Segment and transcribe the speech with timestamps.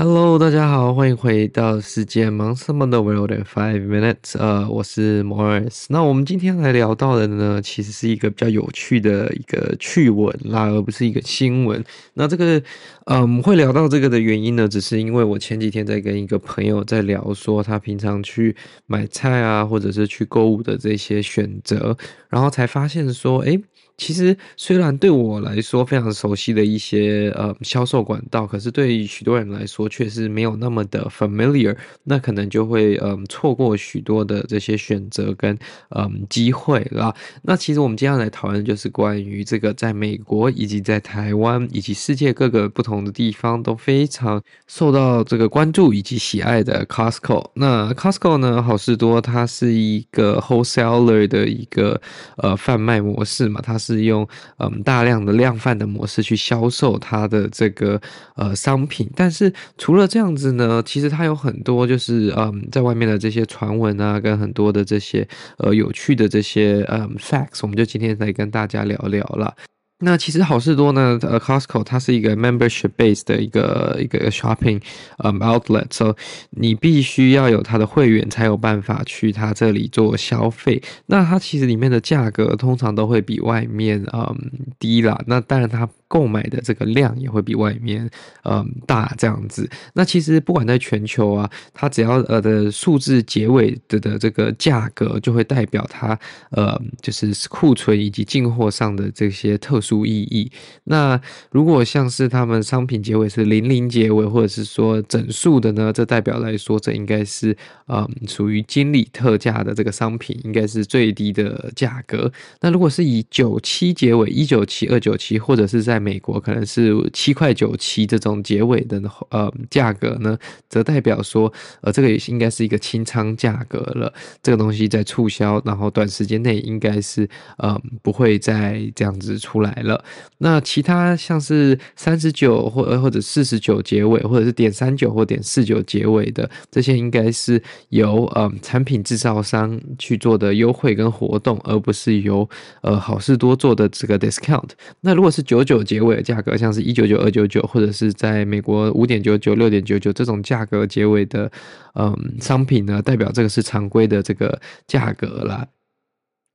[0.00, 4.38] Hello，大家好，欢迎回到世界忙什么的 World in Five Minutes。
[4.38, 5.86] 呃，我是 Morris。
[5.88, 11.84] 那我们今天来聊到的呢，其实是一个比较有趣的一个趣闻啦，而不是一个新闻。
[12.14, 12.62] 那这个，
[13.06, 18.54] 嗯，会聊到这个的原因呢，只是因为我前几天在跟一个朋友在聊，说他平常去
[18.86, 21.96] 买菜啊，或者是去购物的这些选择，
[22.28, 23.60] 然后才发现说，诶。
[24.00, 35.58] 其实，虽然对我来说非常熟悉的一些呃销售管道，可是对于许多人来说却是没有那么的 familiar，那可能就会嗯、呃、错过许多的这些选择跟
[35.90, 37.14] 嗯、机会啦。
[37.42, 47.50] 那其实我们接下来讨论就是关于这个在美国以及在台湾以及世界各个不同的地方都非常受到这个关注以及喜爱的 Costco。
[47.54, 52.00] 那 Costco 呢，好事多它是一个 wholesaler 的一个
[52.36, 53.76] 呃贩卖模式嘛，它。
[53.78, 54.28] 是用
[54.58, 57.98] 嗯大量的量贩的模式去销售它的这个
[58.34, 65.26] 呃商品，但是除了这样子呢，其实它有很多就是嗯在外面的这些传闻啊，跟很多的这些
[65.58, 69.54] 呃有趣的这些嗯 facts，我们就今天来跟大家聊聊了。
[70.00, 74.80] 那其实好事多呢，呃，Costco 它是一个 membership based 的一个一个 shopping
[75.24, 76.14] 嗯 outlet，so
[76.50, 80.80] 你必须要有它的会员才有办法去它这里做消费。
[81.06, 84.36] 那它其实里面的价格通常都会比外面嗯
[84.78, 85.20] 低啦。
[85.26, 85.88] 那当然它。
[86.08, 88.10] 购买的这个量也会比外面
[88.44, 89.68] 嗯大这样子。
[89.92, 96.18] 那其实不管在全球啊，它只要呃的数字结尾的的这个价格，就会代表它
[96.50, 100.50] 呃就是库存以及进货上的这些特殊意义。
[100.84, 101.20] 那
[101.50, 107.56] 如果像是他们商品结尾是零零结尾，或者是说整数的呢，这代表来说，这应该是
[107.88, 112.32] 嗯属于经理特价的这个商品，应该是最低的价格。
[112.60, 119.00] 那如果是以九七结尾，一九七、二九七，或者是在美国可能是七块九七这种结尾的
[119.30, 120.38] 呃价格呢，
[120.68, 124.12] 则代表说呃这个也应该是一个清仓价格了。
[124.42, 130.02] 这个东西在促销，然后短时间内应该是呃不会再这样子出来了。
[130.38, 142.48] 那其他像是三十九或或者四十九结尾，或者是点三九或点四九结尾的这些，应该是由呃产品制造商去做的优惠跟活动，而不是由
[142.82, 144.70] 呃好事多做的这个 discount。
[145.00, 151.50] 那如果是九九结尾的价格，像是一九九、二九九，或者是在美国五点九九、六点九九这种价格结尾的，
[151.94, 155.66] 嗯，商品呢，代表这个是常规的这个价格了。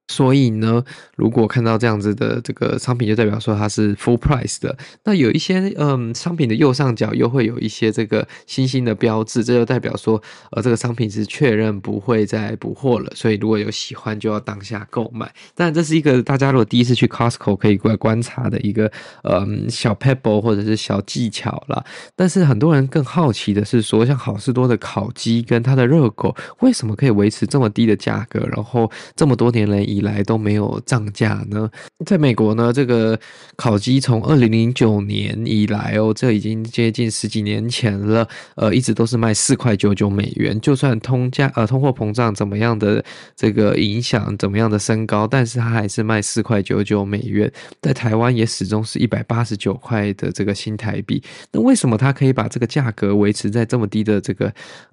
[0.09, 0.83] 所以呢，
[1.15, 4.77] 如果看到这样子的这个商品，就代表说它是 full price 的。
[5.05, 10.21] 那有一些嗯，商品的右上角又会有一些这个星星的标志，这就代表说
[10.51, 13.11] 呃，这个商品是确认不会再补货了。
[13.15, 15.33] 所以如果有喜欢，就要当下购买。
[15.55, 18.91] 但，这是一个大家如果第一次去 Costco 可以过来观察的一个
[19.23, 21.83] 嗯小 pebble 或者是小技巧啦。
[22.15, 31.69] 但是很多人更好奇的是说，像好事多的烤鸡跟它的热狗，为什么可以维持这么低的价格，然后这么多年来以来都没有涨价呢？
[32.05, 33.19] 在美国呢，这个
[33.55, 40.59] 烤鸡从二零零九年以来哦，这已经接近十几年前了，呃，一直都是卖四块九九美元。
[40.61, 43.03] 就算通价呃通货膨胀怎么样的
[43.35, 47.51] 这个影响，怎么样的升高，但是它还是卖四块九九美元。
[47.81, 51.21] 在台湾也始终是一百八十九块的这个新台币。
[51.51, 54.47] 那为什么它可以把这个价格维持在这么低的这个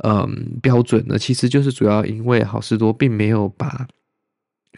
[0.05, 0.31] 嗯、呃、
[0.63, 1.19] 标准呢？
[1.19, 3.87] 其实就是主要因为好事多并没有把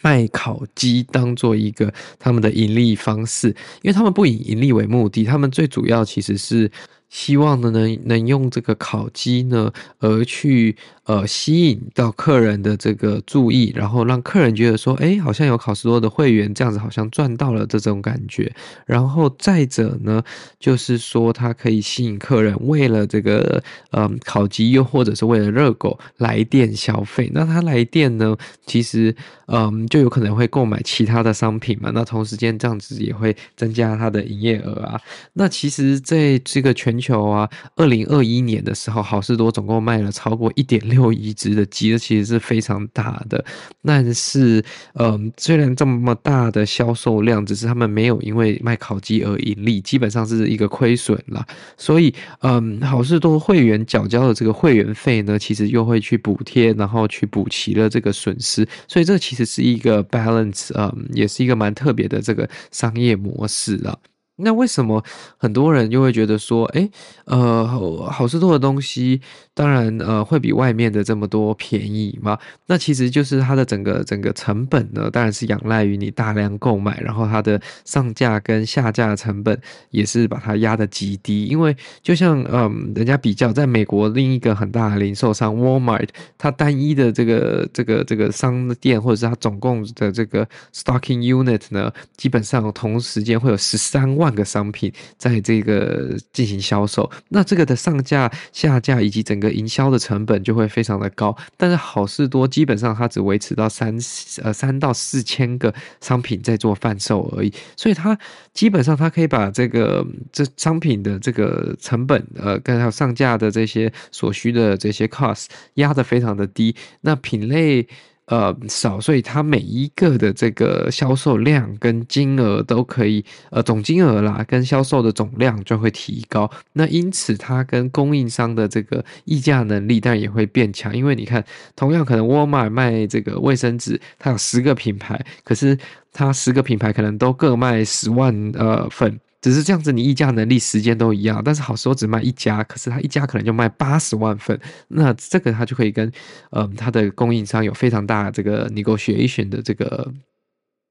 [0.00, 3.48] 卖烤鸡当做一个他们的盈利方式，
[3.82, 6.70] 因为他们不以盈利为目的，他们最主要其实是。
[7.12, 10.74] 希望呢，能能用这个烤鸡呢，而去
[11.04, 18.50] 呃吸引到客人的这个注意，然后让客人觉得说，哎，好像有考斯多的会员，这样子好像赚到了这种感觉。
[18.86, 20.22] 然后再者呢，
[20.58, 27.30] 就是说他可以吸引客人为了这个呃烤鸡，又或者是为了热狗来店消费。
[27.34, 28.34] 那他来店呢，
[28.64, 29.14] 其实
[29.54, 31.90] 嗯、就有可能会购买其他的商品嘛。
[31.92, 34.98] 那同时间这样子也会增加他的营业额啊。
[35.34, 43.44] 那其实在这个全球啊，二零二一年的时候，好事多总共卖了超过一点六亿只的鸡，这其实是非常大的。
[43.84, 44.64] 但是，
[44.94, 51.44] 嗯，虽然这么大的销售量，只是他们没有因为卖烤鸡而盈利，基本上是一个亏损了。
[51.76, 58.64] 所以，嗯，好事多会员缴交的这个会员费呢，其实又会去补贴，然后去补齐了这个损失。
[58.86, 63.98] 所以，这其实是一个 balance，嗯，也是一个蛮特别的这个商业模式啊。
[64.36, 65.04] 那为什么
[65.36, 66.90] 很多人就会觉得说，诶，
[67.26, 67.66] 呃，
[68.10, 69.20] 好市多的东西，
[69.54, 72.38] 当然呃会比外面的这么多便宜嘛？
[72.66, 81.44] 那其实就是它的整个整个成本呢，当然是仰赖于你大量购买，然后它的上架跟下架的成本也是把它压得极低。
[81.44, 86.08] 因为就像嗯、人家比较在美国另一个很大的零售商 Walmart，
[86.38, 94.21] 它单一的这个这个这个商店或者是它总共的这个 stocking unit 呢，基本上同时间会有十三万。
[94.22, 101.36] 万个商品在这个进行销售，那这个的上架、下架以及整个营销的成本就会非常的高。
[101.56, 103.98] 但是好事多基本上它只维持到三
[104.42, 108.16] 呃三到四千个商品在做贩售而已，所以它
[108.54, 117.88] 基本上它可以把这个这商品的这个成本呃跟还有上架的这些所需的这些 cost 压得非常的低，那品类。
[118.32, 126.50] 呃，少，所以它每一个的这个销售量跟金额都可以，呃，总金额啦，跟销售的总量就会提高。
[126.72, 130.96] 那因此，它跟供应商的这个议价能力当然也会变强。
[130.96, 131.44] 因为你看，
[131.76, 135.76] 同样可能沃尔玛卖这个卫生纸，它有十个品牌，可是
[136.10, 139.20] 它十个品牌可能都各卖十万呃份。
[139.42, 144.58] 只是这样子，你议价能力、时间都一样，但是好时候只卖一家，可是他一家可能就卖八十万份，
[144.88, 146.10] 那这个他就可以跟，
[146.52, 150.10] 嗯，他的供应商有非常大这个 negotiation 的这个。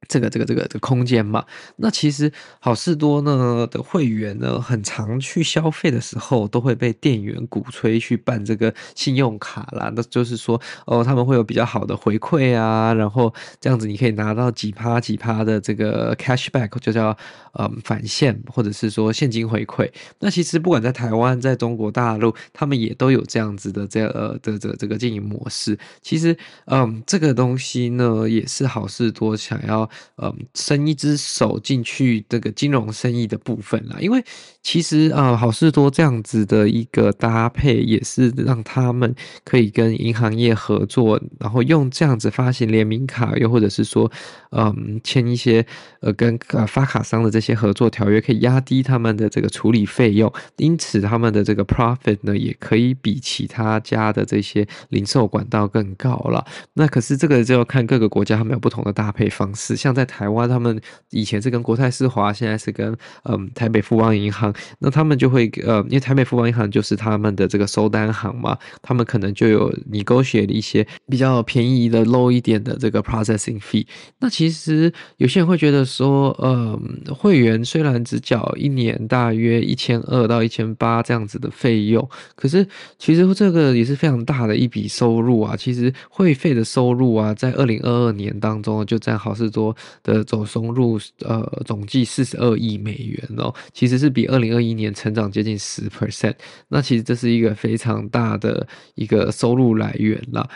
[0.07, 1.45] 这个这个这个的空间嘛，
[1.75, 9.91] 那其实好事多呢的会员呢，很常去消费的时候，都会被店员鼓吹去办这个信用卡啦。
[9.95, 17.15] 那就是说，哦，他们会有比较好的回馈啊，然后这样子你可以拿到几趴几趴的这个 cashback，就叫
[17.53, 19.89] 嗯返现，或者是说现金回馈。
[20.19, 25.77] 那其实不管在台湾，在中国大陆，他们也都有这样子的这呃的这这个经营模式。
[26.01, 29.89] 其实，嗯，这个东西呢，也是好事多想要。
[30.17, 34.23] 嗯，伸一只手进去这个金融生意的部分啦，因为
[34.61, 44.11] 其实啊，好事多这样子的一个搭配，也是让他们可以跟银行业合作，然后用这样子发行联名卡，又或者是说，
[44.51, 45.65] 嗯，签一些
[46.01, 56.45] 呃跟呃发卡商的这些合作条约，可以压低他们的这个处理费用，因此他们的这个 profit 呢，也可以比其他家的这些零售管道更高了。
[56.73, 60.79] 那可是这个就要看各个国家他们有不同的搭配方式，像在台湾，他们
[61.09, 64.53] 以前是跟国泰世华，现在是跟嗯台北富邦银行。
[64.77, 73.87] 那他们就会呃，因为台北富邦银行就是他们的这个收单行嘛，他们可能就有 negotiate 一些比较便宜的 low 一点的这个 processing fee。
[74.19, 76.79] 那其实有些人会觉得说，呃，
[77.17, 82.67] 会员虽然只缴一年大约一千二到一千八这样子的费用，可是
[82.99, 85.55] 其实这个也是非常大的一笔收入啊。
[85.57, 89.70] 其实会费的收入啊，在二零二二年当中就占好事多
[90.03, 96.35] 的总收入呃总计四十二亿美元哦，其实是比二零二一年成长接近十 percent，
[96.69, 100.47] 那其实这是一个非常大的一个收入来源啦。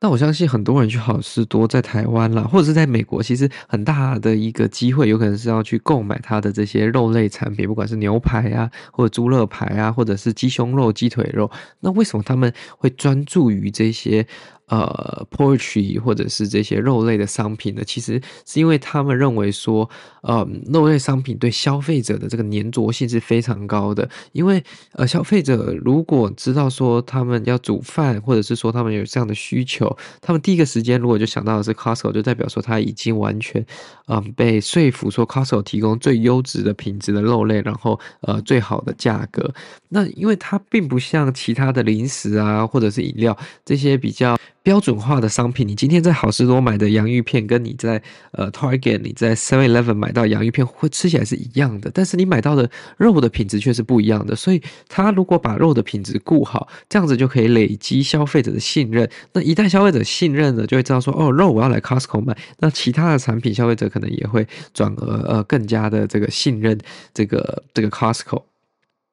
[0.00, 11.50] 那我相信很多人去好市多在台湾啦，或者是在美国，其实很大的一个机会，有可能是要去购买它的这些肉类产品，不管是牛排啊，或者猪肋排啊，或者是鸡胸肉、鸡腿肉。
[11.80, 14.26] 那为什么他们会专注于这些？
[14.66, 19.88] 呃，poetry 或者是这些肉类的商品呢，其实是因为他们认为说，
[20.22, 24.08] 呃，肉类商品对消费者的这个粘着性是非常高的。
[24.32, 24.62] 因为
[24.92, 33.64] 呃，消费者如果知道说他们要煮饭，或者是说他们有这样的需求，他们第一个时间如果就想到的是 Costco，就代表说他已经完全
[34.06, 39.52] 嗯、被说服说 Costco 提供最优质的品质的肉类，然后呃最好的价格。
[39.88, 44.36] 那因为它并不像其他的零食啊，或者是饮料这些比较。
[44.64, 48.02] 标准化的商品，你今天在好市多买的洋芋片，跟你在
[48.32, 54.34] 呃 Target、你在 Seven Eleven 买到洋芋片，会吃起来是一样的，但是你买到的肉的品质却是不一样的。
[54.34, 59.06] 所以，他如果把肉的品质顾好，这样子就可以累积消费者的信任。
[59.34, 62.34] 那一旦消费者信任了，就会知道说，哦，肉我要来 Costco 买。
[62.60, 66.80] 那其他的产品，消费者可能也会转而呃更加的这个信任
[67.12, 68.42] 这个这个 Costco。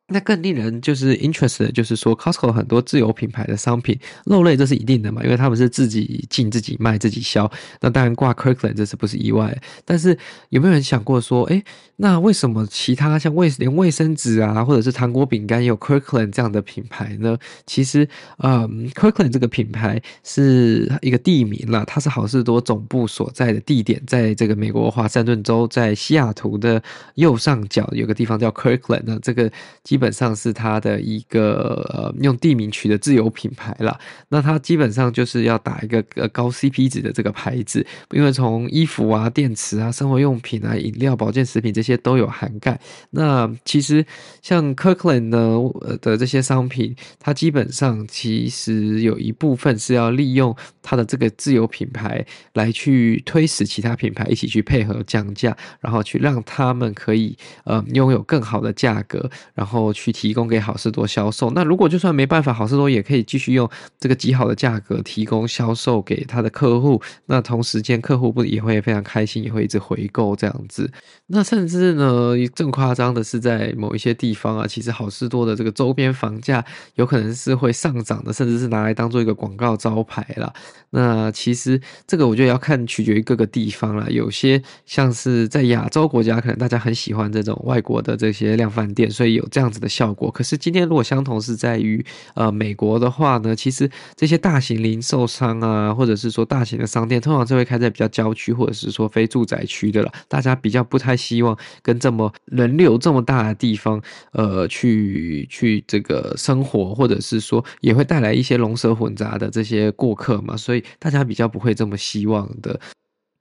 [0.07, 7.49] 那更令人就是 interest 的就是说，Costco 很多自有品牌的商品，肉类这是一定的嘛，因为他们是自己进、自己卖、自己销。
[7.79, 9.57] 那当然挂 Kirkland 这是不是意外？
[9.85, 10.17] 但是
[10.49, 11.63] 有没有人想过说，诶，
[11.95, 17.37] 那为什么其他像卫连卫生纸啊，或者是糖果饼干也有 Kirkland 这样的品牌呢？
[17.65, 18.05] 其实，
[18.39, 26.83] 嗯，Kirkland 这个品牌是一个地名啦，它是好事多总部所在的地点，在这个美国华盛顿州，在西雅图的
[27.15, 29.03] 右上角有个地方叫 Kirkland。
[29.05, 29.49] 那这个
[29.83, 33.97] 基本上是它的一个呃用地名取的自有品牌啦。
[34.29, 42.79] 那它基本上就是要打一个呃高 CP 值的这个牌子，因为从衣服啊、电池啊、生活用品啊、饮料、保健食品这些都有涵盖。
[43.11, 44.05] 那其实
[44.41, 45.57] 像 Kirkland 呢
[46.01, 61.49] 的这些商品，它基本上其实有一部分是要利用它的这个自有品牌来去推使其他品牌一起去配合降价，然后去让他们可以呃拥有更好的价格，然后去提供给好事多销售。
[61.51, 67.01] 那如果就算没办法，好事多也可以继续用这个极好的价格提供销售给他的客户。
[67.27, 70.91] 那同时间客户不也会非常开心，也会一直回购这样子。
[71.27, 80.51] 那甚至呢，更夸张的是在某一些地方啊，其实好事多的这个周边房价有可能是会上涨的，甚至是拿来当做一个广告招牌啦。
[80.89, 90.29] 那其实这个我觉得要看取决于各个地方啦，有些像是在亚洲国家，可能大家很喜欢这种外国的这些量贩店，所以有这样子的效果。
[90.29, 92.03] 可是今天如果相同是在于
[92.35, 100.11] 呃美国的话呢，其实这些大型零售商啊，或者是说大型的商店，通常是会开在比较郊区或者是说非住宅区的了。
[100.27, 104.01] 大家比较不太希望跟这么人流这么大的地方，
[104.33, 112.79] 呃，去去这个生活，或者是说也会带来一些龙蛇混杂的这些过客嘛，所以大家比较不会这么希望的。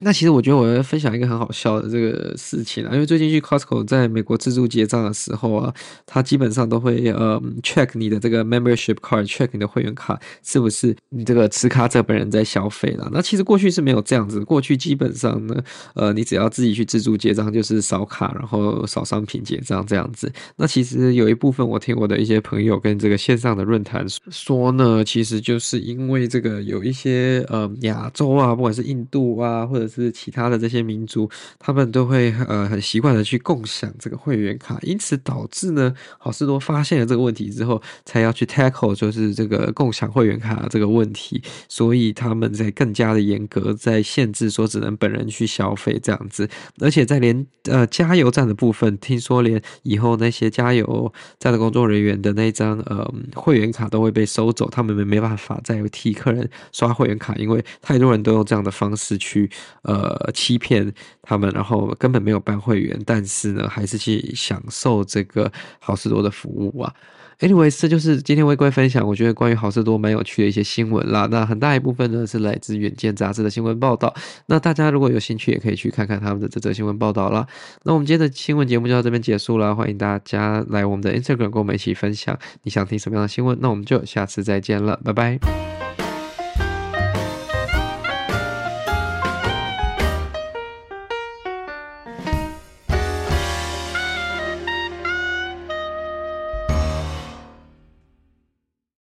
[0.02, 5.74] 那其实我觉得我要分享一个很好笑的这个事情啊，因为最近去 Costco 在美国自助结账的时候啊，
[6.06, 13.10] 他基本上都会呃 check 你的这个 membership card，check 你的会员卡是不是你这个持卡者本人在消费啦。
[13.12, 15.62] 那其实过去是没有这样子，过去基本上呢，
[15.94, 20.32] 呃，你只要自己去自助结账，就是扫卡然后扫商品结账这样子。
[20.56, 31.28] 那其实有一部分我听我的一些朋友跟这个线上的论坛说呢，其实就是因为这个有一些呃亚洲啊，不管是印度啊或者是其他的这些民族，
[31.58, 59.50] 他们都会呃很习惯的去共享这个会员卡，因此导致呢，好事多发现了这个问题之后，才要去 tackle 就是这个共享会员卡这个问题，所以他们在更加的严格，在限制说只能本人去消费这样子，而且在连呃加油站的部分，听说连以后那些加油站的工作人员的那张呃会员卡都会被收走，他们没没办法再替客人刷会员卡，因为太多人都用这样的方式去
[59.82, 60.30] 呃。
[60.32, 66.94] 欺骗他们，然后根本没有办会员，但是呢，还是去享受这个好事多的服务啊。
[67.40, 71.26] Anyways，这就是今天为各位分享，我觉得关于好事多蛮有趣的一些新闻啦。
[71.30, 74.14] 那很大一部分呢是来自《远见》杂志的新闻报道。
[74.46, 77.46] 那大家如果有兴趣，也可以去看看他们的这则新闻报道啦。
[77.82, 83.58] 那我们今天的新闻节目就到这边结束了，欢迎大家来我们的 Instagram 跟我们一起分享你想听什么样的新闻。
[83.60, 85.79] 那我们就下次再见了，拜拜。